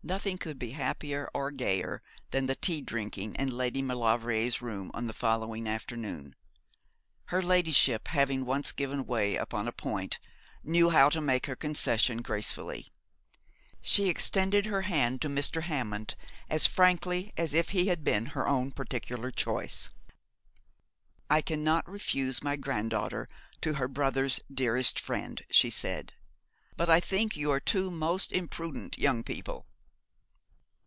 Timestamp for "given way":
8.72-9.36